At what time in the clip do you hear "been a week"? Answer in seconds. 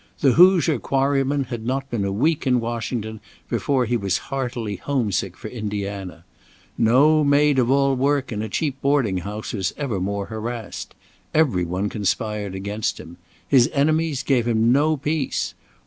1.91-2.47